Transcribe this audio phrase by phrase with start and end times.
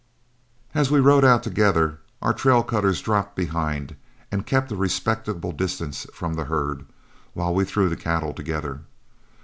[0.73, 3.95] As we rode out together, our trail cutters dropped behind
[4.31, 6.87] and kept a respectable distance from the herd
[7.35, 8.79] while we threw the cattle together.